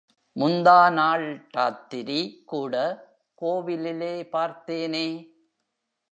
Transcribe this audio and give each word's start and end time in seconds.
முந்தாநாள் 0.35 1.25
ராத்திரி 1.51 2.43
கூட 2.45 2.75
கோவிலிலே 3.41 4.13
பார்த்தேனே!. 4.29 5.07